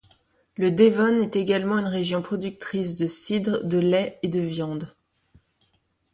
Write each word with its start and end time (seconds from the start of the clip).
Le 0.57 0.71
Devon 0.71 1.19
est 1.19 1.35
également 1.35 1.77
une 1.77 1.85
région 1.85 2.23
productrice 2.23 2.95
de 2.95 3.05
cidre, 3.05 3.63
de 3.63 3.77
lait 3.77 4.17
et 4.23 4.29
de 4.29 4.39
viande. 4.39 4.91